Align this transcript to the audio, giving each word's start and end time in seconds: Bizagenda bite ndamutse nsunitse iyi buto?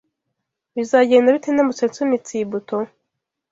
Bizagenda 0.75 1.33
bite 1.35 1.49
ndamutse 1.51 1.83
nsunitse 1.89 2.29
iyi 2.33 2.45
buto? 2.51 2.77